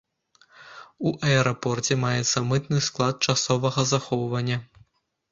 [1.09, 4.57] У аэрапорце маецца мытны склад часовага захоўвання.